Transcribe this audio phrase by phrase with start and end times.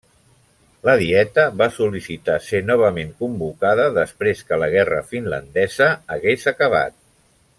[0.87, 6.99] La Dieta va sol·licitar ser novament convocada després que la Guerra finlandesa hagués acabat.